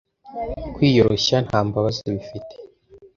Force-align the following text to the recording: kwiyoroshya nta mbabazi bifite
kwiyoroshya 0.73 1.37
nta 1.47 1.59
mbabazi 1.67 2.05
bifite 2.15 2.55